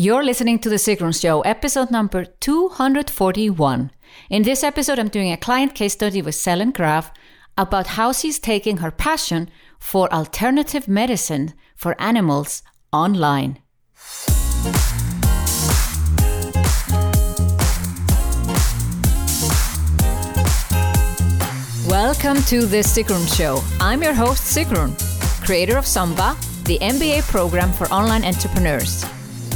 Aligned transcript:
You're 0.00 0.22
listening 0.22 0.60
to 0.60 0.68
The 0.68 0.76
Sigrun 0.76 1.12
Show, 1.20 1.40
episode 1.40 1.90
number 1.90 2.24
241. 2.24 3.90
In 4.30 4.42
this 4.44 4.62
episode, 4.62 4.96
I'm 4.96 5.08
doing 5.08 5.32
a 5.32 5.36
client 5.36 5.74
case 5.74 5.94
study 5.94 6.22
with 6.22 6.36
Selen 6.36 6.72
Graf 6.72 7.10
about 7.56 7.88
how 7.98 8.12
she's 8.12 8.38
taking 8.38 8.76
her 8.76 8.92
passion 8.92 9.50
for 9.80 10.08
alternative 10.14 10.86
medicine 10.86 11.52
for 11.74 12.00
animals 12.00 12.62
online. 12.92 13.58
Welcome 21.88 22.40
to 22.44 22.66
The 22.66 22.84
Sigrun 22.86 23.26
Show. 23.36 23.64
I'm 23.80 24.00
your 24.04 24.14
host, 24.14 24.44
Sigrun, 24.44 24.96
creator 25.44 25.76
of 25.76 25.86
SUMBA, 25.86 26.36
the 26.66 26.78
MBA 26.78 27.22
program 27.22 27.72
for 27.72 27.88
online 27.88 28.24
entrepreneurs. 28.24 29.04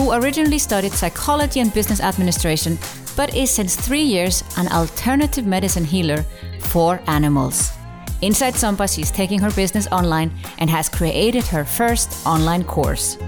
who 0.00 0.12
originally 0.12 0.58
studied 0.58 0.92
psychology 0.92 1.60
and 1.60 1.74
business 1.74 2.00
administration, 2.00 2.78
but 3.16 3.34
is 3.36 3.50
since 3.50 3.76
three 3.76 4.02
years 4.02 4.42
an 4.56 4.66
alternative 4.68 5.44
medicine 5.44 5.84
healer 5.84 6.24
for 6.58 7.02
animals. 7.06 7.70
Inside 8.22 8.54
SUMBA, 8.54 8.94
she's 8.94 9.10
taking 9.10 9.38
her 9.40 9.50
business 9.50 9.86
online 9.92 10.30
and 10.56 10.70
has 10.70 10.88
created 10.88 11.44
her 11.48 11.66
first 11.66 12.26
online 12.26 12.64
course. 12.64 13.18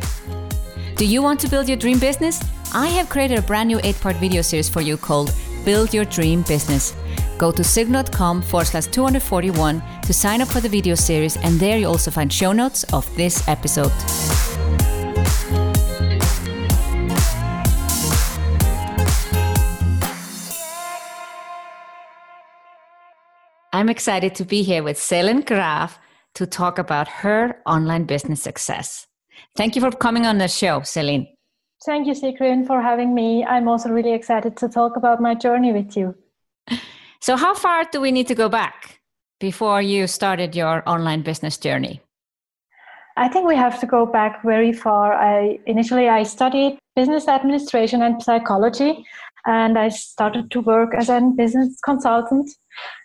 Do 0.96 1.04
you 1.04 1.20
want 1.20 1.40
to 1.40 1.48
build 1.48 1.68
your 1.68 1.76
dream 1.76 1.98
business? 1.98 2.40
I 2.72 2.86
have 2.86 3.10
created 3.10 3.38
a 3.38 3.42
brand 3.42 3.68
new 3.68 3.80
eight 3.84 4.00
part 4.00 4.16
video 4.16 4.40
series 4.40 4.70
for 4.70 4.80
you 4.80 4.96
called 4.96 5.34
Build 5.66 5.92
Your 5.92 6.06
Dream 6.06 6.40
Business. 6.40 6.96
Go 7.36 7.52
to 7.52 7.60
sigrun.com 7.60 8.40
forward 8.40 8.68
slash 8.68 8.86
241 8.86 9.82
to 10.04 10.14
sign 10.14 10.40
up 10.40 10.48
for 10.48 10.60
the 10.60 10.70
video 10.70 10.94
series, 10.94 11.36
and 11.36 11.60
there 11.60 11.76
you 11.76 11.86
also 11.86 12.10
find 12.10 12.32
show 12.32 12.52
notes 12.52 12.84
of 12.94 13.04
this 13.14 13.46
episode. 13.46 13.92
I'm 23.74 23.88
excited 23.88 24.34
to 24.34 24.44
be 24.44 24.62
here 24.62 24.82
with 24.82 24.98
Selen 24.98 25.46
Graf 25.46 25.98
to 26.34 26.46
talk 26.46 26.78
about 26.78 27.08
her 27.08 27.62
online 27.64 28.04
business 28.04 28.42
success. 28.42 29.06
Thank 29.56 29.74
you 29.76 29.80
for 29.80 29.90
coming 29.90 30.26
on 30.26 30.36
the 30.36 30.48
show, 30.48 30.80
Selen. 30.80 31.26
Thank 31.86 32.06
you, 32.06 32.12
Sigrun, 32.12 32.66
for 32.66 32.82
having 32.82 33.14
me. 33.14 33.44
I'm 33.44 33.68
also 33.68 33.88
really 33.88 34.12
excited 34.12 34.56
to 34.58 34.68
talk 34.68 34.96
about 34.96 35.22
my 35.22 35.34
journey 35.34 35.72
with 35.72 35.96
you. 35.96 36.14
So, 37.22 37.36
how 37.36 37.54
far 37.54 37.84
do 37.84 38.00
we 38.00 38.10
need 38.10 38.26
to 38.26 38.34
go 38.34 38.48
back 38.48 38.98
before 39.38 39.80
you 39.80 40.08
started 40.08 40.56
your 40.56 40.82
online 40.88 41.22
business 41.22 41.56
journey? 41.56 42.00
I 43.16 43.28
think 43.28 43.46
we 43.46 43.54
have 43.54 43.78
to 43.78 43.86
go 43.86 44.04
back 44.06 44.42
very 44.42 44.72
far. 44.72 45.14
I 45.14 45.60
initially 45.66 46.08
I 46.08 46.24
studied 46.24 46.80
business 46.96 47.28
administration 47.28 48.02
and 48.02 48.20
psychology, 48.20 49.06
and 49.46 49.78
I 49.78 49.88
started 49.88 50.50
to 50.52 50.60
work 50.60 50.94
as 50.96 51.08
a 51.08 51.20
business 51.36 51.78
consultant. 51.84 52.50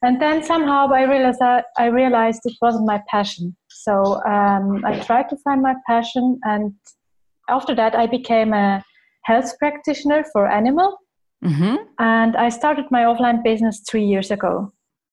And 0.02 0.21
then 0.21 0.43
somehow 0.43 0.88
I 0.91 1.03
realized 1.03 1.39
that 1.39 1.66
I 1.77 1.88
realized 1.88 2.41
it 2.45 2.53
wasn't 2.61 2.85
my 2.85 3.02
passion. 3.09 3.55
So 3.69 4.21
um, 4.25 4.83
I 4.86 4.99
tried 4.99 5.30
to 5.30 5.37
find 5.37 5.61
my 5.61 5.76
passion, 5.87 6.39
and 6.43 6.73
after 7.49 7.73
that 7.76 7.95
I 7.95 8.08
became 8.08 8.53
a 8.53 8.83
health 9.23 9.58
practitioner 9.59 10.23
for 10.31 10.47
animal. 10.49 10.97
Mm-hmm. 11.43 11.76
And 11.99 12.36
I 12.36 12.49
started 12.49 12.86
my 12.89 13.03
offline 13.03 13.43
business 13.43 13.83
three 13.87 14.05
years 14.05 14.31
ago. 14.31 14.71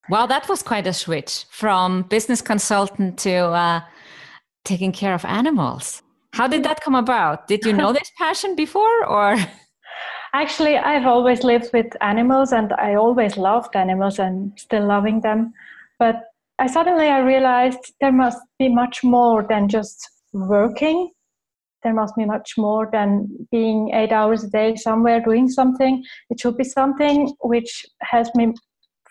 Well, 0.09 0.27
that 0.27 0.49
was 0.49 0.63
quite 0.63 0.87
a 0.87 0.93
switch 0.93 1.45
from 1.51 2.03
business 2.03 2.43
consultant 2.43 3.19
to 3.21 3.37
uh, 3.37 3.81
taking 4.65 4.93
care 4.93 5.15
of 5.15 5.25
animals. 5.25 6.03
How 6.33 6.47
did 6.47 6.65
that 6.65 6.81
come 6.83 6.95
about? 6.95 7.47
Did 7.47 7.65
you 7.65 7.73
know 7.73 7.93
this 7.99 8.11
passion 8.19 8.57
before 8.57 9.07
or? 9.07 9.37
Actually, 10.35 10.77
I've 10.77 11.07
always 11.07 11.45
lived 11.45 11.71
with 11.73 11.87
animals 12.01 12.53
and 12.53 12.73
I 12.73 12.97
always 12.97 13.37
loved 13.37 13.77
animals 13.77 14.19
and 14.19 14.53
still 14.57 14.85
loving 14.85 15.21
them. 15.21 15.53
But 16.01 16.17
I 16.59 16.67
suddenly 16.67 17.07
I 17.07 17.21
realized 17.21 17.93
there 18.01 18.11
must 18.11 18.41
be 18.59 18.69
much 18.69 19.05
more 19.05 19.47
than 19.49 19.69
just 19.69 19.97
working. 20.33 21.13
There 21.85 21.95
must 21.95 22.17
be 22.17 22.25
much 22.25 22.55
more 22.59 22.89
than 22.91 23.29
being 23.53 23.93
eight 23.95 24.11
hours 24.11 24.43
a 24.43 24.51
day 24.51 24.75
somewhere 24.75 25.21
doing 25.21 25.49
something. 25.49 26.03
It 26.31 26.41
should 26.41 26.57
be 26.57 26.65
something 26.65 27.33
which 27.43 27.87
helps 28.01 28.35
me 28.35 28.55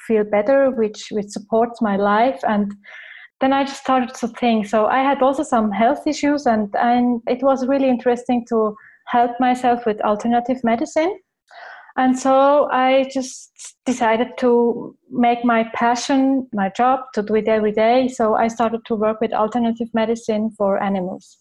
feel 0.05 0.25
better, 0.25 0.71
which 0.71 1.07
which 1.11 1.29
supports 1.29 1.81
my 1.81 1.95
life 1.95 2.41
and 2.43 2.73
then 3.39 3.53
I 3.53 3.63
just 3.63 3.81
started 3.81 4.13
to 4.15 4.27
think. 4.27 4.67
So 4.67 4.87
I 4.87 5.03
had 5.03 5.21
also 5.21 5.43
some 5.43 5.69
health 5.71 6.07
issues, 6.07 6.45
and, 6.45 6.73
and 6.79 7.21
it 7.27 7.43
was 7.43 7.67
really 7.67 7.89
interesting 7.89 8.45
to 8.47 8.73
help 9.07 9.31
myself 9.39 9.85
with 9.85 10.01
alternative 10.01 10.63
medicine. 10.63 11.19
And 11.95 12.17
so 12.17 12.67
I 12.71 13.07
just 13.13 13.51
decided 13.85 14.29
to 14.39 14.97
make 15.11 15.45
my 15.45 15.69
passion 15.75 16.47
my 16.51 16.69
job, 16.69 17.01
to 17.13 17.21
do 17.21 17.35
it 17.35 17.47
every 17.47 17.71
day. 17.71 18.07
So 18.07 18.33
I 18.35 18.47
started 18.47 18.83
to 18.85 18.95
work 18.95 19.21
with 19.21 19.31
alternative 19.31 19.89
medicine 19.93 20.49
for 20.57 20.81
animals. 20.81 21.37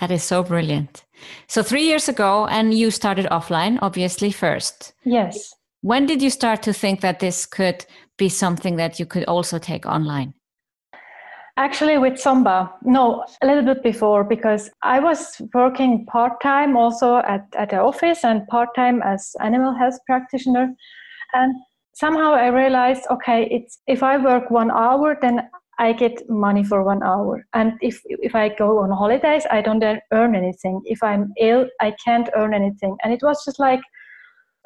That 0.00 0.10
is 0.10 0.22
so 0.22 0.42
brilliant. 0.42 1.04
So, 1.46 1.62
three 1.62 1.84
years 1.84 2.08
ago, 2.08 2.46
and 2.46 2.74
you 2.74 2.90
started 2.90 3.26
offline, 3.26 3.78
obviously, 3.80 4.32
first. 4.32 4.92
Yes. 5.04 5.54
When 5.82 6.06
did 6.06 6.20
you 6.20 6.30
start 6.30 6.62
to 6.62 6.72
think 6.72 7.00
that 7.00 7.20
this 7.20 7.46
could 7.46 7.86
be 8.16 8.28
something 8.28 8.76
that 8.76 8.98
you 8.98 9.06
could 9.06 9.24
also 9.26 9.58
take 9.58 9.86
online? 9.86 10.34
Actually, 11.56 11.98
with 11.98 12.14
SUMBA, 12.14 12.68
no, 12.82 13.24
a 13.40 13.46
little 13.46 13.62
bit 13.62 13.80
before 13.82 14.24
because 14.24 14.70
I 14.82 14.98
was 14.98 15.40
working 15.54 16.04
part 16.06 16.40
time 16.42 16.76
also 16.76 17.18
at, 17.18 17.46
at 17.56 17.70
the 17.70 17.80
office 17.80 18.24
and 18.24 18.44
part 18.48 18.74
time 18.74 19.00
as 19.02 19.36
animal 19.40 19.72
health 19.72 19.98
practitioner. 20.04 20.74
And 21.32 21.54
somehow 21.92 22.32
I 22.32 22.48
realized, 22.48 23.02
okay, 23.08 23.46
it's 23.52 23.78
if 23.86 24.02
I 24.02 24.16
work 24.16 24.50
one 24.50 24.72
hour, 24.72 25.16
then 25.22 25.48
I 25.78 25.92
get 25.92 26.28
money 26.28 26.64
for 26.64 26.82
one 26.82 27.04
hour. 27.04 27.44
And 27.54 27.74
if 27.80 28.00
if 28.04 28.34
I 28.34 28.48
go 28.48 28.78
on 28.78 28.90
holidays, 28.90 29.46
I 29.48 29.60
don't 29.62 29.84
earn 30.12 30.34
anything. 30.34 30.80
If 30.86 31.04
I'm 31.04 31.32
ill, 31.40 31.66
I 31.80 31.94
can't 32.04 32.28
earn 32.34 32.52
anything. 32.52 32.96
And 33.04 33.12
it 33.12 33.22
was 33.22 33.44
just 33.44 33.60
like, 33.60 33.80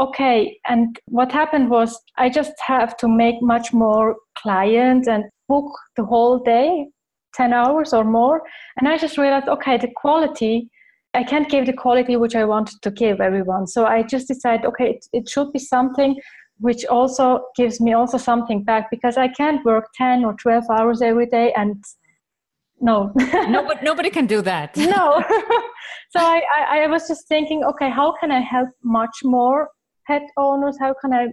okay. 0.00 0.58
And 0.66 0.98
what 1.06 1.32
happened 1.32 1.70
was 1.70 1.98
I 2.16 2.28
just 2.28 2.52
have 2.66 2.96
to 2.98 3.08
make 3.08 3.36
much 3.42 3.72
more 3.72 4.16
clients 4.36 5.08
and 5.08 5.24
book 5.48 5.70
the 5.96 6.04
whole 6.04 6.38
day 6.38 6.86
10 7.34 7.52
hours 7.52 7.92
or 7.92 8.04
more. 8.04 8.42
And 8.76 8.88
i 8.88 8.96
just 8.98 9.18
realized 9.18 9.48
okay 9.48 9.76
the 9.76 9.90
quality 9.96 10.68
i 11.14 11.22
can't 11.22 11.50
give 11.50 11.66
the 11.66 11.72
quality 11.72 12.16
which 12.16 12.36
i 12.36 12.44
wanted 12.44 12.80
to 12.82 12.90
give 12.90 13.20
everyone. 13.20 13.66
So 13.66 13.86
i 13.86 14.02
just 14.02 14.28
decided 14.28 14.66
okay 14.66 14.90
it, 14.90 15.06
it 15.12 15.28
should 15.28 15.52
be 15.52 15.58
something 15.58 16.16
which 16.60 16.84
also 16.86 17.44
gives 17.56 17.80
me 17.80 17.92
also 17.92 18.18
something 18.18 18.64
back 18.64 18.90
because 18.90 19.16
i 19.16 19.28
can't 19.28 19.64
work 19.64 19.86
10 19.94 20.24
or 20.24 20.34
12 20.34 20.64
hours 20.70 21.02
every 21.02 21.26
day 21.26 21.52
and 21.56 21.82
no. 22.80 23.12
Nobody, 23.48 23.80
nobody 23.82 24.08
can 24.08 24.26
do 24.26 24.40
that. 24.42 24.76
No. 24.76 25.20
So 26.10 26.20
I, 26.20 26.40
I, 26.56 26.82
I 26.82 26.86
was 26.86 27.08
just 27.08 27.28
thinking 27.28 27.64
okay 27.64 27.90
how 27.90 28.14
can 28.20 28.30
i 28.30 28.40
help 28.40 28.70
much 28.82 29.16
more 29.24 29.68
pet 30.08 30.22
owners? 30.36 30.76
How 30.80 30.94
can 31.00 31.12
i 31.12 31.26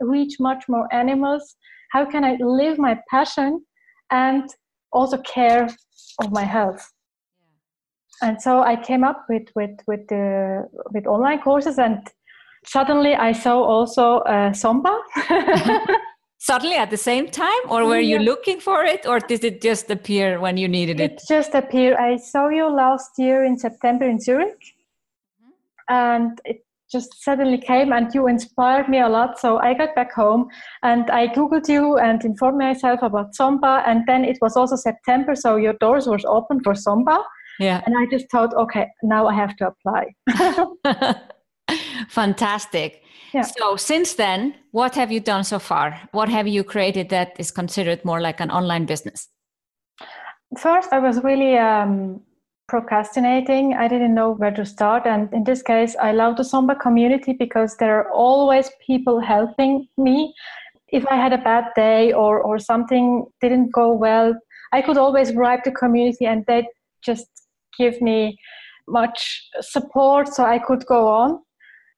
reach 0.00 0.34
much 0.38 0.64
more 0.68 0.86
animals? 0.92 1.56
How 1.92 2.04
can 2.04 2.24
i 2.24 2.36
live 2.40 2.78
my 2.78 3.00
passion 3.10 3.64
and 4.10 4.44
also 4.92 5.18
care 5.18 5.68
of 6.22 6.32
my 6.32 6.44
health? 6.44 6.82
And 8.22 8.40
so 8.40 8.60
i 8.60 8.76
came 8.76 9.04
up 9.04 9.24
with 9.28 9.48
with 9.56 9.76
with 9.86 10.06
the 10.08 10.68
with 10.92 11.06
online 11.06 11.40
courses 11.40 11.78
and 11.78 11.98
suddenly 12.64 13.14
i 13.14 13.32
saw 13.32 13.56
also 13.62 14.18
uh, 14.34 14.50
SUMBA 14.52 14.94
suddenly 16.38 16.76
at 16.76 16.90
the 16.90 16.96
same 16.96 17.28
time? 17.28 17.62
Or 17.68 17.84
were 17.84 18.00
you 18.00 18.18
looking 18.18 18.60
for 18.60 18.84
it? 18.84 19.06
Or 19.06 19.18
did 19.18 19.44
it 19.44 19.60
just 19.60 19.90
appear 19.90 20.40
when 20.40 20.56
you 20.56 20.68
needed 20.68 21.00
it? 21.00 21.12
It 21.12 21.22
just 21.28 21.54
appeared. 21.54 21.96
I 21.96 22.16
saw 22.16 22.48
you 22.48 22.66
last 22.68 23.10
year 23.18 23.44
in 23.44 23.58
september 23.58 24.04
in 24.08 24.18
zurich. 24.20 24.62
Mm-hmm. 25.40 25.94
and 25.94 26.40
it 26.44 26.58
just 26.90 27.22
suddenly 27.22 27.58
came 27.58 27.92
and 27.92 28.12
you 28.14 28.26
inspired 28.28 28.88
me 28.88 29.00
a 29.00 29.08
lot. 29.08 29.38
So 29.38 29.58
I 29.58 29.74
got 29.74 29.94
back 29.94 30.12
home 30.12 30.48
and 30.82 31.10
I 31.10 31.28
Googled 31.28 31.68
you 31.68 31.98
and 31.98 32.24
informed 32.24 32.58
myself 32.58 33.00
about 33.02 33.34
SUMBA. 33.34 33.84
And 33.86 34.04
then 34.06 34.24
it 34.24 34.38
was 34.40 34.56
also 34.56 34.76
September, 34.76 35.34
so 35.34 35.56
your 35.56 35.74
doors 35.74 36.06
were 36.06 36.18
open 36.26 36.60
for 36.62 36.74
SUMBA. 36.74 37.22
Yeah. 37.60 37.82
And 37.84 37.94
I 37.98 38.06
just 38.10 38.30
thought, 38.30 38.54
okay, 38.54 38.88
now 39.02 39.26
I 39.26 39.34
have 39.34 39.56
to 39.56 39.72
apply. 39.72 40.14
Fantastic. 42.08 43.02
Yeah. 43.34 43.42
So 43.42 43.76
since 43.76 44.14
then, 44.14 44.54
what 44.70 44.94
have 44.94 45.12
you 45.12 45.20
done 45.20 45.44
so 45.44 45.58
far? 45.58 46.00
What 46.12 46.28
have 46.28 46.48
you 46.48 46.64
created 46.64 47.10
that 47.10 47.36
is 47.38 47.50
considered 47.50 48.04
more 48.04 48.20
like 48.20 48.40
an 48.40 48.50
online 48.50 48.86
business? 48.86 49.28
First, 50.56 50.92
I 50.92 50.98
was 50.98 51.22
really 51.22 51.58
um, 51.58 52.22
procrastinating. 52.68 53.74
I 53.74 53.88
didn't 53.88 54.14
know 54.14 54.32
where 54.32 54.50
to 54.52 54.64
start. 54.64 55.06
And 55.06 55.32
in 55.32 55.44
this 55.44 55.62
case, 55.62 55.96
I 56.00 56.12
love 56.12 56.36
the 56.36 56.44
SUMBA 56.44 56.80
community 56.80 57.32
because 57.32 57.76
there 57.76 57.98
are 57.98 58.12
always 58.12 58.70
people 58.86 59.20
helping 59.20 59.88
me. 59.96 60.34
If 60.88 61.06
I 61.10 61.16
had 61.16 61.32
a 61.32 61.38
bad 61.38 61.64
day 61.74 62.12
or, 62.12 62.40
or 62.40 62.58
something 62.58 63.26
didn't 63.40 63.72
go 63.72 63.92
well, 63.92 64.34
I 64.72 64.82
could 64.82 64.98
always 64.98 65.34
write 65.34 65.64
the 65.64 65.72
community 65.72 66.26
and 66.26 66.44
they 66.46 66.66
just 67.02 67.26
give 67.78 68.00
me 68.02 68.38
much 68.86 69.48
support 69.60 70.28
so 70.28 70.44
I 70.44 70.58
could 70.58 70.84
go 70.86 71.08
on. 71.08 71.40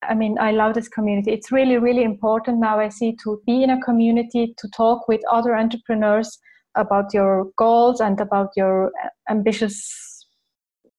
I 0.03 0.15
mean, 0.15 0.39
I 0.39 0.53
love 0.53 0.75
this 0.75 0.89
community. 0.89 1.33
It's 1.33 1.53
really, 1.53 1.79
really 1.79 2.05
important 2.05 2.59
now, 2.59 2.81
I 2.81 2.89
see, 2.89 3.17
to 3.23 3.43
be 3.47 3.63
in 3.63 3.71
a 3.71 3.81
community, 3.83 4.55
to 4.57 4.69
talk 4.69 5.09
with 5.09 5.21
other 5.31 5.57
entrepreneurs 5.57 6.39
about 6.75 7.13
your 7.13 7.51
goals 7.57 8.01
and 8.01 8.19
about 8.21 8.51
your 8.57 8.93
ambitious. 9.29 10.10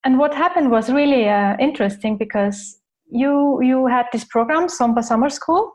And 0.03 0.18
what 0.18 0.33
happened 0.33 0.71
was 0.71 0.92
really 0.92 1.30
uh, 1.30 1.56
interesting 1.59 2.18
because 2.18 2.80
you 3.09 3.62
you 3.62 3.88
had 3.88 4.07
this 4.12 4.24
program, 4.25 4.68
SUMBA 4.68 5.03
Summer 5.03 5.30
School, 5.30 5.74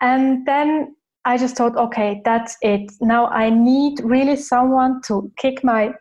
and 0.00 0.46
then 0.46 0.94
I 1.24 1.36
just 1.36 1.56
thought, 1.56 1.76
okay, 1.76 2.20
that's 2.24 2.56
it. 2.62 2.90
Now 3.00 3.26
I 3.26 3.50
need 3.50 4.00
really 4.02 4.36
someone 4.36 5.00
to 5.06 5.30
kick 5.36 5.62
my 5.62 5.92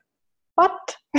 butt 0.55 0.95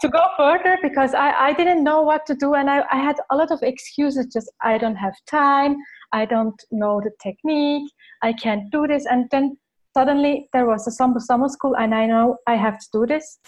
to 0.00 0.08
go 0.08 0.24
further 0.36 0.78
because 0.82 1.14
I, 1.14 1.32
I 1.48 1.52
didn't 1.52 1.82
know 1.82 2.02
what 2.02 2.26
to 2.26 2.34
do 2.34 2.54
and 2.54 2.70
I, 2.70 2.84
I 2.90 2.96
had 2.96 3.16
a 3.30 3.36
lot 3.36 3.50
of 3.50 3.62
excuses 3.62 4.26
just 4.32 4.50
I 4.62 4.78
don't 4.78 4.96
have 4.96 5.14
time, 5.26 5.76
I 6.12 6.24
don't 6.24 6.54
know 6.70 7.00
the 7.02 7.10
technique, 7.22 7.90
I 8.22 8.32
can't 8.32 8.70
do 8.70 8.86
this. 8.86 9.06
And 9.06 9.28
then 9.30 9.56
suddenly 9.94 10.48
there 10.52 10.66
was 10.66 10.86
a 10.86 10.90
SUMBA 10.90 11.20
summer 11.20 11.48
school 11.48 11.76
and 11.76 11.94
I 11.94 12.06
know 12.06 12.38
I 12.46 12.56
have 12.56 12.78
to 12.78 12.86
do 12.92 13.06
this. 13.06 13.38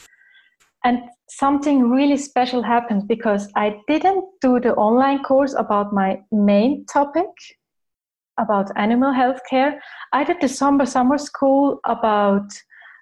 And 0.84 0.98
something 1.30 1.90
really 1.90 2.18
special 2.18 2.62
happened 2.62 3.08
because 3.08 3.50
I 3.56 3.80
didn't 3.88 4.24
do 4.42 4.60
the 4.60 4.74
online 4.74 5.22
course 5.22 5.54
about 5.54 5.92
my 5.92 6.20
main 6.30 6.84
topic 6.86 7.26
about 8.38 8.70
animal 8.76 9.12
health 9.12 9.40
care. 9.48 9.80
I 10.12 10.24
did 10.24 10.40
the 10.40 10.48
SUMBA 10.48 10.86
summer 10.86 11.18
school 11.18 11.80
about 11.86 12.52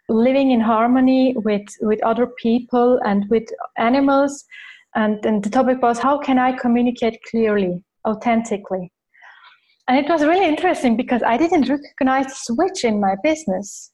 living 0.08 0.50
in 0.50 0.60
harmony 0.60 1.34
with 1.38 1.66
with 1.80 2.02
other 2.04 2.28
people 2.40 3.00
and 3.04 3.24
with 3.30 3.44
animals. 3.78 4.44
And, 4.94 5.24
and 5.24 5.42
the 5.42 5.50
topic 5.50 5.80
was 5.80 5.98
how 5.98 6.18
can 6.18 6.38
i 6.38 6.52
communicate 6.52 7.18
clearly 7.30 7.82
authentically? 8.06 8.92
And 9.88 9.98
it 9.98 10.08
was 10.08 10.22
really 10.22 10.46
interesting 10.46 10.96
because 10.96 11.22
i 11.22 11.36
didn't 11.36 11.68
recognize 11.68 12.36
switch 12.36 12.84
in 12.84 13.00
my 13.00 13.16
business 13.22 13.92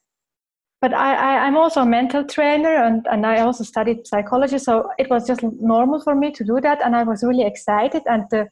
but 0.81 0.95
I, 0.95 1.43
I, 1.43 1.49
am 1.49 1.57
also 1.57 1.83
a 1.83 1.87
mental 1.87 2.25
trainer 2.25 2.85
and, 2.85 3.05
and 3.11 3.27
I 3.27 3.41
also 3.41 3.65
studied 3.65 4.07
psychology, 4.07 4.59
so 4.59 4.91
it 4.99 5.11
was 5.11 5.27
just 5.27 5.43
normal 5.43 6.01
for 6.01 6.15
me 6.15 6.31
to 6.33 6.45
do 6.45 6.61
that. 6.61 6.81
And 6.85 6.95
I 6.95 7.03
was 7.03 7.25
really 7.25 7.45
excited. 7.45 8.03
And 8.07 8.25
the, 8.31 8.49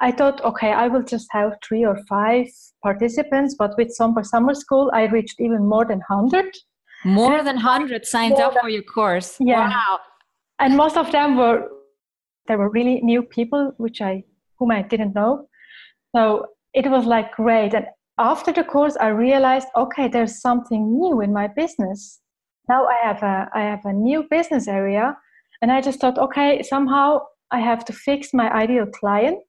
I 0.00 0.12
thought, 0.12 0.40
okay, 0.44 0.72
I 0.72 0.86
will 0.86 1.02
just 1.02 1.26
have 1.32 1.54
three 1.66 1.84
or 1.84 1.98
five 2.08 2.46
participants, 2.82 3.56
but 3.58 3.76
with 3.76 3.88
SUMBA 3.98 4.24
summer 4.24 4.54
school, 4.54 4.90
I 4.94 5.06
reached 5.06 5.40
even 5.40 5.66
more 5.66 5.84
than 5.84 6.00
hundred. 6.08 6.54
More 7.04 7.42
than 7.42 7.56
hundred 7.56 8.06
signed 8.06 8.34
up 8.34 8.54
than, 8.54 8.62
for 8.62 8.68
your 8.68 8.82
course. 8.82 9.36
Yeah. 9.40 9.68
Wow. 9.68 10.00
And 10.58 10.76
most 10.76 10.96
of 10.96 11.10
them 11.12 11.36
were 11.36 11.68
there 12.46 12.58
were 12.58 12.70
really 12.70 13.00
new 13.00 13.22
people, 13.22 13.72
which 13.78 14.00
I 14.00 14.24
whom 14.58 14.70
I 14.70 14.82
didn't 14.82 15.14
know. 15.14 15.48
So 16.14 16.46
it 16.72 16.88
was 16.88 17.04
like 17.04 17.34
great. 17.34 17.74
And 17.74 17.86
after 18.18 18.52
the 18.52 18.64
course, 18.64 18.96
I 18.96 19.08
realized, 19.08 19.68
okay, 19.76 20.08
there's 20.08 20.40
something 20.40 20.98
new 20.98 21.20
in 21.20 21.32
my 21.32 21.48
business. 21.48 22.20
Now 22.68 22.86
I 22.86 22.96
have 23.02 23.22
a 23.22 23.48
I 23.54 23.62
have 23.62 23.84
a 23.84 23.92
new 23.92 24.24
business 24.30 24.66
area, 24.68 25.16
and 25.62 25.70
I 25.70 25.80
just 25.80 26.00
thought, 26.00 26.18
okay, 26.18 26.62
somehow 26.62 27.20
I 27.50 27.60
have 27.60 27.84
to 27.84 27.92
fix 27.92 28.34
my 28.34 28.50
ideal 28.52 28.86
client 28.86 29.44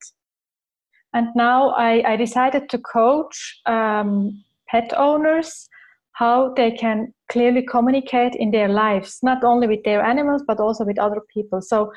and 1.14 1.28
now 1.36 1.70
I, 1.70 2.04
I 2.14 2.16
decided 2.16 2.70
to 2.70 2.78
coach 2.78 3.62
um, 3.66 4.44
pet 4.68 4.94
owners 4.96 5.68
how 6.12 6.54
they 6.56 6.72
can 6.72 7.14
clearly 7.32 7.64
communicate 7.64 8.36
in 8.36 8.52
their 8.52 8.68
lives, 8.68 9.20
not 9.24 9.44
only 9.44 9.68
with 9.68 9.84
their 9.84 10.04
animals, 10.04 10.44
but 10.48 10.60
also 10.60 10.84
with 10.84 11.00
other 11.00 11.22
people. 11.34 11.62
So 11.62 11.92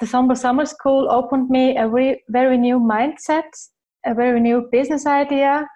the 0.00 0.06
SUMBA 0.06 0.36
Summer 0.36 0.66
School 0.66 1.08
opened 1.10 1.48
me 1.50 1.76
a 1.76 1.88
very, 1.88 2.22
very 2.28 2.58
new 2.58 2.78
mindset, 2.78 3.50
a 4.04 4.14
very 4.14 4.40
new 4.40 4.68
business 4.70 5.06
idea 5.06 5.66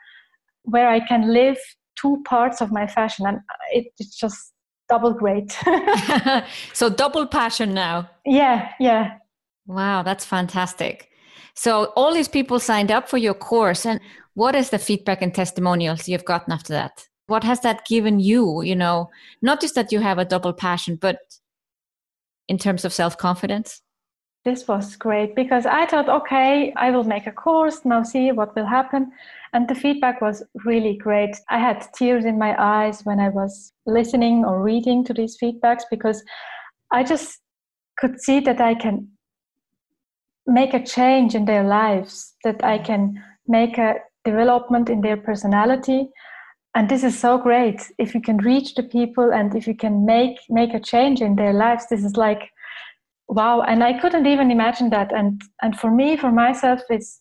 where 0.64 0.88
I 0.88 1.00
can 1.00 1.32
live 1.32 1.58
two 1.96 2.22
parts 2.26 2.60
of 2.60 2.72
my 2.72 2.86
fashion. 2.86 3.26
And 3.26 3.40
it, 3.72 3.86
it's 3.98 4.16
just 4.16 4.52
double 4.88 5.12
great. 5.12 5.56
so 6.72 6.88
double 6.90 7.26
passion 7.26 7.74
now. 7.74 8.10
Yeah, 8.24 8.70
yeah. 8.80 9.14
Wow, 9.66 10.02
that's 10.02 10.24
fantastic. 10.24 11.08
So 11.54 11.92
all 11.96 12.14
these 12.14 12.28
people 12.28 12.58
signed 12.58 12.90
up 12.90 13.08
for 13.08 13.18
your 13.18 13.34
course 13.34 13.84
and 13.84 14.00
what 14.34 14.54
is 14.54 14.70
the 14.70 14.78
feedback 14.78 15.22
and 15.22 15.34
testimonials 15.34 16.08
you've 16.08 16.24
gotten 16.24 16.52
after 16.52 16.72
that? 16.72 17.06
What 17.26 17.44
has 17.44 17.60
that 17.60 17.86
given 17.86 18.18
you, 18.18 18.62
you 18.62 18.74
know, 18.74 19.10
not 19.42 19.60
just 19.60 19.74
that 19.74 19.92
you 19.92 20.00
have 20.00 20.18
a 20.18 20.24
double 20.24 20.52
passion, 20.52 20.96
but 21.00 21.18
in 22.48 22.58
terms 22.58 22.84
of 22.84 22.92
self-confidence? 22.92 23.82
This 24.44 24.66
was 24.66 24.96
great 24.96 25.36
because 25.36 25.66
I 25.66 25.86
thought, 25.86 26.08
okay, 26.08 26.72
I 26.74 26.90
will 26.90 27.04
make 27.04 27.26
a 27.26 27.32
course, 27.32 27.84
now 27.84 28.02
see 28.02 28.32
what 28.32 28.56
will 28.56 28.66
happen. 28.66 29.12
And 29.52 29.68
the 29.68 29.74
feedback 29.74 30.20
was 30.20 30.44
really 30.64 30.96
great. 30.96 31.36
I 31.48 31.58
had 31.58 31.86
tears 31.94 32.24
in 32.24 32.38
my 32.38 32.54
eyes 32.58 33.02
when 33.04 33.18
I 33.18 33.30
was 33.30 33.72
listening 33.86 34.44
or 34.44 34.62
reading 34.62 35.04
to 35.04 35.14
these 35.14 35.36
feedbacks 35.42 35.82
because 35.90 36.22
I 36.92 37.02
just 37.02 37.38
could 37.98 38.20
see 38.20 38.40
that 38.40 38.60
I 38.60 38.74
can 38.74 39.08
make 40.46 40.74
a 40.74 40.84
change 40.84 41.34
in 41.34 41.44
their 41.44 41.64
lives, 41.64 42.34
that 42.44 42.62
I 42.64 42.78
can 42.78 43.22
make 43.46 43.78
a 43.78 43.96
development 44.24 44.88
in 44.88 45.00
their 45.00 45.16
personality. 45.16 46.08
And 46.74 46.88
this 46.88 47.02
is 47.02 47.18
so 47.18 47.36
great. 47.38 47.82
If 47.98 48.14
you 48.14 48.20
can 48.20 48.36
reach 48.38 48.74
the 48.74 48.82
people 48.84 49.32
and 49.32 49.54
if 49.56 49.66
you 49.66 49.74
can 49.74 50.06
make 50.06 50.38
make 50.48 50.72
a 50.74 50.80
change 50.80 51.20
in 51.20 51.36
their 51.36 51.52
lives, 51.52 51.86
this 51.90 52.04
is 52.04 52.16
like 52.16 52.50
wow. 53.28 53.62
And 53.62 53.82
I 53.82 53.98
couldn't 53.98 54.26
even 54.26 54.50
imagine 54.50 54.90
that. 54.90 55.12
And 55.12 55.42
and 55.62 55.78
for 55.78 55.90
me, 55.90 56.16
for 56.16 56.30
myself, 56.30 56.80
it's 56.88 57.19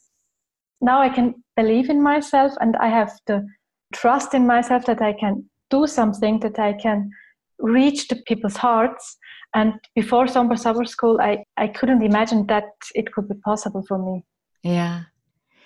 now 0.82 1.02
I 1.02 1.10
can 1.10 1.36
believe 1.56 1.90
in 1.90 2.02
myself 2.02 2.54
and 2.62 2.76
I 2.78 2.88
have 2.88 3.12
the 3.28 3.46
trust 3.94 4.34
in 4.34 4.46
myself 4.46 4.86
that 4.86 5.02
I 5.02 5.14
can 5.14 5.50
do 5.70 5.88
something, 5.88 6.40
that 6.40 6.60
I 6.60 6.74
can 6.74 7.10
reach 7.60 8.08
the 8.08 8.16
people's 8.28 8.58
hearts 8.58 9.18
and 9.54 9.74
before 9.96 10.26
SUMBA 10.28 10.60
Summer 10.60 10.86
School, 10.86 11.20
I, 11.20 11.44
I 11.58 11.68
couldn't 11.68 12.04
imagine 12.04 12.46
that 12.48 12.66
it 12.94 13.12
could 13.12 13.28
be 13.28 13.36
possible 13.44 13.84
for 13.88 13.98
me. 13.98 14.24
Yeah. 14.64 15.04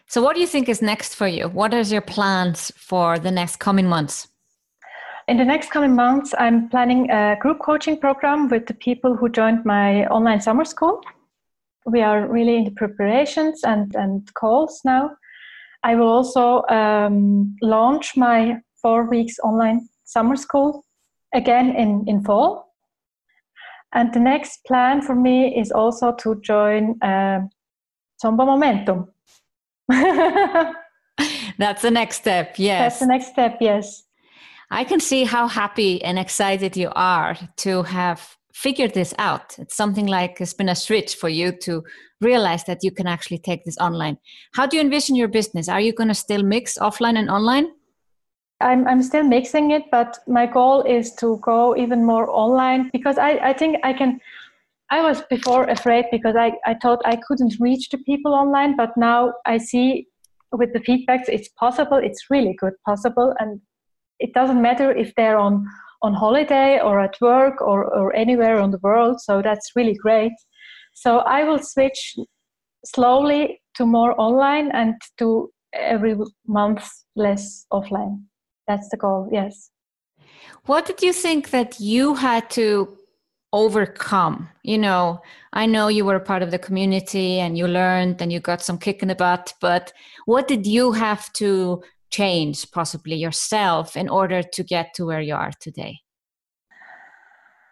So, 0.07 0.21
what 0.21 0.35
do 0.35 0.41
you 0.41 0.47
think 0.47 0.69
is 0.69 0.81
next 0.81 1.15
for 1.15 1.27
you? 1.27 1.49
What 1.49 1.73
is 1.73 1.91
your 1.91 2.01
plans 2.01 2.71
for 2.75 3.19
the 3.19 3.31
next 3.31 3.57
coming 3.57 3.87
months? 3.87 4.27
In 5.27 5.37
the 5.37 5.45
next 5.45 5.71
coming 5.71 5.95
months, 5.95 6.33
I'm 6.37 6.69
planning 6.69 7.09
a 7.09 7.37
group 7.39 7.59
coaching 7.59 7.97
program 7.97 8.49
with 8.49 8.67
the 8.67 8.73
people 8.73 9.15
who 9.15 9.29
joined 9.29 9.65
my 9.65 10.05
online 10.07 10.41
summer 10.41 10.65
school. 10.65 11.01
We 11.85 12.01
are 12.01 12.27
really 12.27 12.57
in 12.57 12.65
the 12.65 12.71
preparations 12.71 13.61
and, 13.63 13.93
and 13.95 14.33
calls 14.33 14.81
now. 14.85 15.11
I 15.83 15.95
will 15.95 16.07
also 16.07 16.63
um, 16.69 17.55
launch 17.61 18.15
my 18.15 18.57
four 18.81 19.09
weeks 19.09 19.35
online 19.43 19.89
summer 20.05 20.35
school 20.35 20.85
again 21.33 21.75
in, 21.75 22.05
in 22.07 22.23
fall 22.23 22.73
and 23.93 24.11
the 24.13 24.19
next 24.19 24.65
plan 24.65 25.01
for 25.01 25.15
me 25.15 25.55
is 25.55 25.71
also 25.71 26.11
to 26.13 26.39
join 26.41 26.97
uh, 27.01 27.41
SUMBA 28.23 28.45
Momentum. 28.45 29.07
That's 31.57 31.83
the 31.83 31.91
next 31.91 32.17
step, 32.17 32.55
yes. 32.57 32.79
That's 32.81 32.99
the 32.99 33.05
next 33.05 33.27
step, 33.27 33.57
yes. 33.61 34.03
I 34.71 34.83
can 34.83 34.99
see 34.99 35.23
how 35.25 35.47
happy 35.47 36.03
and 36.03 36.17
excited 36.17 36.75
you 36.75 36.91
are 36.95 37.37
to 37.57 37.83
have 37.83 38.35
figured 38.53 38.93
this 38.93 39.13
out. 39.17 39.57
It's 39.57 39.75
something 39.75 40.05
like 40.05 40.39
it's 40.39 40.53
been 40.53 40.69
a 40.69 40.75
switch 40.75 41.15
for 41.15 41.27
you 41.27 41.51
to 41.63 41.83
realize 42.21 42.63
that 42.65 42.83
you 42.83 42.91
can 42.91 43.07
actually 43.07 43.39
take 43.39 43.65
this 43.65 43.77
online. 43.79 44.17
How 44.53 44.65
do 44.65 44.77
you 44.77 44.81
envision 44.81 45.15
your 45.15 45.27
business? 45.27 45.67
Are 45.67 45.81
you 45.81 45.91
going 45.91 46.09
to 46.09 46.15
still 46.15 46.43
mix 46.43 46.77
offline 46.77 47.17
and 47.17 47.29
online? 47.29 47.67
I'm, 48.61 48.87
I'm 48.87 49.01
still 49.01 49.23
mixing 49.23 49.71
it, 49.71 49.83
but 49.91 50.19
my 50.27 50.45
goal 50.45 50.83
is 50.83 51.13
to 51.15 51.39
go 51.41 51.75
even 51.75 52.05
more 52.05 52.29
online 52.29 52.89
because 52.93 53.17
I, 53.17 53.31
I 53.31 53.53
think 53.53 53.77
I 53.83 53.93
can. 53.93 54.19
I 54.89 55.01
was 55.01 55.23
before 55.23 55.63
afraid 55.65 56.05
because 56.11 56.35
I, 56.35 56.53
I 56.65 56.75
thought 56.75 57.01
I 57.03 57.17
couldn't 57.27 57.55
reach 57.59 57.89
the 57.89 57.97
people 57.97 58.33
online, 58.33 58.75
but 58.77 58.95
now 58.95 59.33
I 59.45 59.57
see 59.57 60.07
with 60.51 60.71
the 60.71 60.79
feedbacks 60.79 61.27
it's 61.27 61.49
possible. 61.49 61.97
It's 61.97 62.29
really 62.29 62.55
good 62.59 62.73
possible, 62.85 63.33
and 63.39 63.59
it 64.19 64.33
doesn't 64.33 64.61
matter 64.61 64.91
if 64.91 65.13
they're 65.15 65.37
on 65.37 65.65
on 66.03 66.13
holiday 66.13 66.79
or 66.79 66.99
at 66.99 67.15
work 67.21 67.61
or, 67.61 67.85
or 67.85 68.15
anywhere 68.15 68.59
on 68.59 68.71
the 68.71 68.79
world. 68.83 69.21
So 69.21 69.41
that's 69.41 69.71
really 69.75 69.95
great. 69.95 70.33
So 70.93 71.19
I 71.19 71.43
will 71.43 71.59
switch 71.59 72.15
slowly 72.85 73.61
to 73.75 73.85
more 73.85 74.13
online 74.19 74.69
and 74.71 74.93
to 75.17 75.49
every 75.73 76.15
month 76.45 76.87
less 77.15 77.65
offline. 77.71 78.23
That's 78.67 78.89
the 78.89 78.97
goal, 78.97 79.29
yes. 79.31 79.71
What 80.65 80.85
did 80.85 81.01
you 81.01 81.13
think 81.13 81.49
that 81.49 81.79
you 81.79 82.15
had 82.15 82.49
to 82.51 82.97
overcome? 83.51 84.49
You 84.63 84.77
know, 84.77 85.21
I 85.53 85.65
know 85.65 85.87
you 85.87 86.05
were 86.05 86.19
part 86.19 86.43
of 86.43 86.51
the 86.51 86.59
community 86.59 87.39
and 87.39 87.57
you 87.57 87.67
learned 87.67 88.21
and 88.21 88.31
you 88.31 88.39
got 88.39 88.61
some 88.61 88.77
kick 88.77 89.01
in 89.01 89.07
the 89.07 89.15
butt, 89.15 89.53
but 89.59 89.91
what 90.25 90.47
did 90.47 90.65
you 90.67 90.91
have 90.91 91.31
to 91.33 91.83
change 92.13 92.69
possibly 92.71 93.15
yourself 93.15 93.97
in 93.97 94.07
order 94.07 94.43
to 94.43 94.63
get 94.63 94.93
to 94.93 95.05
where 95.05 95.21
you 95.21 95.35
are 95.35 95.51
today? 95.59 95.99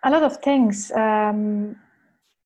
A 0.04 0.10
lot 0.10 0.24
of 0.24 0.38
things. 0.38 0.92
Um, 0.92 1.76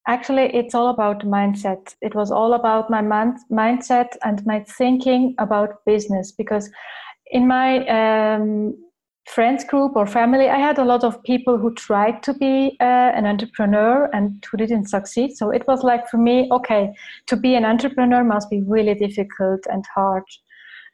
actually, 0.08 0.54
it's 0.54 0.76
all 0.76 0.90
about 0.90 1.22
mindset. 1.22 1.96
It 2.02 2.14
was 2.14 2.32
all 2.32 2.54
about 2.54 2.90
my 2.90 3.02
man- 3.02 3.40
mindset 3.50 4.10
and 4.24 4.46
my 4.46 4.60
thinking 4.78 5.36
about 5.38 5.86
business 5.86 6.34
because 6.34 6.70
in 7.32 7.48
my 7.48 7.88
um, 7.88 8.76
friends 9.26 9.64
group 9.64 9.96
or 9.96 10.06
family, 10.06 10.50
I 10.50 10.58
had 10.58 10.78
a 10.80 10.84
lot 10.84 11.06
of 11.06 11.24
people 11.24 11.58
who 11.58 11.74
tried 11.74 12.22
to 12.24 12.34
be 12.34 12.76
uh, 12.82 13.12
an 13.20 13.26
entrepreneur 13.26 14.10
and 14.14 14.44
who 14.52 14.58
didn't 14.58 14.90
succeed. 14.90 15.38
So 15.38 15.50
it 15.50 15.64
was 15.66 15.82
like 15.82 16.10
for 16.10 16.18
me, 16.18 16.50
okay, 16.52 16.94
to 17.28 17.38
be 17.38 17.56
an 17.56 17.64
entrepreneur 17.64 18.24
must 18.24 18.50
be 18.50 18.62
really 18.62 18.96
difficult 18.96 19.62
and 19.72 19.86
hard 19.96 20.24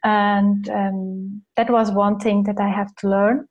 and 0.04 0.70
um, 0.70 1.42
that 1.58 1.70
was 1.70 1.92
one 1.92 2.20
thing 2.20 2.44
that 2.44 2.60
i 2.60 2.70
have 2.70 2.94
to 2.96 3.10
learn. 3.10 3.48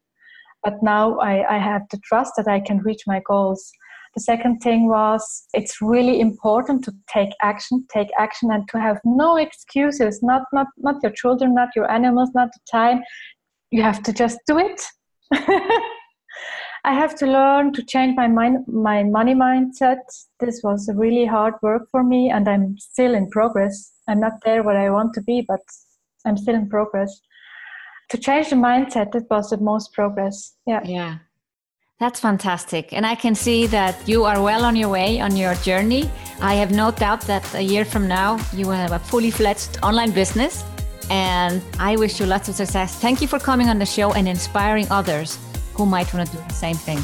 But 0.63 0.83
now 0.83 1.19
I, 1.21 1.57
I 1.57 1.59
have 1.59 1.83
the 1.91 1.99
trust 2.05 2.35
that 2.37 2.49
i 2.49 2.61
can 2.61 2.79
reach 2.79 3.03
my 3.07 3.21
goals. 3.27 3.71
The 4.15 4.21
second 4.21 4.59
thing 4.59 4.89
was 4.89 5.47
it's 5.55 5.81
really 5.81 6.21
important 6.21 6.85
to 6.85 6.93
take 7.13 7.31
action 7.43 7.87
take 7.93 8.09
action 8.19 8.51
and 8.51 8.69
to 8.69 8.81
have 8.81 9.01
no 9.05 9.37
excuses. 9.37 10.23
Not 10.23 10.43
not 10.53 10.67
not 10.79 10.97
your 11.03 11.13
children 11.13 11.55
not 11.55 11.69
your 11.77 11.91
animals 11.91 12.31
not 12.35 12.49
the 12.53 12.61
time. 12.71 13.03
You 13.71 13.83
have 13.83 14.03
to 14.03 14.13
just 14.13 14.39
do 14.47 14.59
it. 14.59 14.83
I 16.83 16.95
have 16.95 17.15
to 17.17 17.27
learn 17.27 17.73
to 17.75 17.85
change 17.85 18.17
my 18.17 18.27
mind 18.27 18.65
my 18.67 19.05
money 19.05 19.35
mindset. 19.35 20.01
This 20.41 20.61
was 20.65 20.91
really 20.95 21.27
hard 21.27 21.55
work 21.63 21.89
for 21.91 22.03
me 22.03 22.31
and 22.31 22.49
i'm 22.49 22.77
still 22.79 23.15
in 23.15 23.31
progress. 23.31 23.93
I'm 24.09 24.21
not 24.21 24.41
there 24.45 24.65
where 24.65 24.77
i 24.77 24.91
want 24.91 25.15
to 25.15 25.23
be 25.23 25.43
but 25.47 25.61
I'm 26.25 26.37
still 26.37 26.55
in 26.55 26.69
progress. 26.69 27.21
To 28.11 28.19
change 28.19 28.51
the 28.51 28.57
mindset, 28.57 29.13
that 29.13 29.31
was 29.31 29.51
the 29.51 29.59
most 29.59 29.93
progress. 29.93 30.55
Yeah. 30.67 30.81
Yeah. 30.85 31.19
That's 32.01 32.19
fantastic. 32.19 32.95
And 32.95 33.05
I 33.05 33.15
can 33.15 33.35
see 33.35 33.67
that 33.67 33.95
you 34.09 34.25
are 34.25 34.43
well 34.43 34.65
on 34.65 34.75
your 34.75 34.89
way 34.89 35.21
on 35.21 35.37
your 35.37 35.55
journey. 35.57 36.11
I 36.41 36.55
have 36.55 36.71
no 36.73 36.91
doubt 36.91 37.21
that 37.23 37.45
a 37.55 37.61
year 37.61 37.85
from 37.85 38.09
now, 38.09 38.41
you 38.55 38.67
will 38.67 38.73
have 38.73 38.93
a 38.93 38.99
fully 38.99 39.31
fledged 39.31 39.79
online 39.83 40.11
business. 40.13 40.65
And 41.11 41.63
I 41.79 41.97
wish 41.97 42.19
you 42.19 42.25
lots 42.25 42.49
of 42.49 42.55
success. 42.55 42.99
Thank 42.99 43.21
you 43.21 43.29
for 43.29 43.39
coming 43.39 43.69
on 43.69 43.79
the 43.79 43.87
show 43.87 44.15
and 44.15 44.27
inspiring 44.27 44.87
others 44.91 45.39
who 45.75 45.85
might 45.85 46.13
want 46.15 46.27
to 46.31 46.37
do 46.37 46.43
the 46.49 46.55
same 46.55 46.77
thing. 46.77 47.01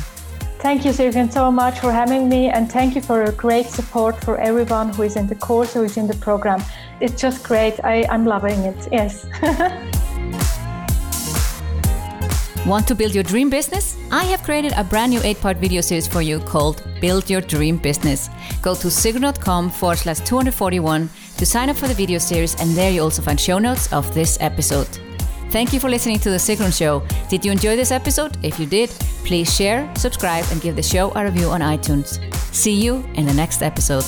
Thank 0.66 0.84
you, 0.84 0.90
Sigrun, 0.90 1.32
so 1.32 1.52
much 1.52 1.78
for 1.78 1.92
having 1.92 2.28
me. 2.28 2.48
And 2.48 2.70
thank 2.70 2.96
you 2.96 3.00
for 3.00 3.22
your 3.22 3.32
great 3.32 3.66
support 3.66 4.16
for 4.24 4.36
everyone 4.38 4.92
who 4.92 5.04
is 5.04 5.14
in 5.14 5.28
the 5.28 5.36
course, 5.36 5.74
who 5.74 5.84
is 5.84 5.96
in 5.96 6.08
the 6.08 6.16
program 6.16 6.60
it's 7.00 7.20
just 7.20 7.44
great. 7.44 7.78
I, 7.84 8.04
I'm 8.10 8.24
loving 8.24 8.58
it. 8.60 8.88
Yes. 8.90 9.26
Want 12.66 12.88
to 12.88 12.96
build 12.96 13.14
your 13.14 13.22
dream 13.22 13.48
business? 13.48 13.96
I 14.10 14.24
have 14.24 14.42
created 14.42 14.72
a 14.76 14.82
brand 14.82 15.12
new 15.12 15.20
eight 15.22 15.40
part 15.40 15.58
video 15.58 15.80
series 15.80 16.08
for 16.08 16.20
you 16.20 16.40
called 16.40 16.82
Build 17.00 17.30
Your 17.30 17.42
Dream 17.42 17.76
Business. 17.76 18.28
Go 18.60 18.74
to 18.74 18.88
sigrun.com 18.88 19.70
forward 19.70 19.98
slash 19.98 20.18
241 20.20 21.08
to 21.36 21.46
sign 21.46 21.70
up 21.70 21.76
for 21.76 21.86
the 21.86 21.94
video 21.94 22.18
series, 22.18 22.60
and 22.60 22.70
there 22.70 22.90
you 22.90 23.02
also 23.02 23.22
find 23.22 23.38
show 23.38 23.60
notes 23.60 23.92
of 23.92 24.12
this 24.14 24.36
episode. 24.40 24.88
Thank 25.50 25.72
you 25.72 25.80
for 25.80 25.88
listening 25.88 26.18
to 26.20 26.30
The 26.30 26.36
Sigrun 26.36 26.76
Show. 26.76 27.02
Did 27.28 27.44
you 27.44 27.52
enjoy 27.52 27.76
this 27.76 27.90
episode? 27.90 28.36
If 28.44 28.58
you 28.58 28.66
did, 28.66 28.90
please 29.24 29.54
share, 29.54 29.90
subscribe, 29.96 30.44
and 30.50 30.60
give 30.60 30.76
the 30.76 30.82
show 30.82 31.12
a 31.14 31.24
review 31.24 31.48
on 31.48 31.60
iTunes. 31.60 32.20
See 32.54 32.74
you 32.74 33.04
in 33.14 33.26
the 33.26 33.34
next 33.34 33.62
episode. 33.62 34.04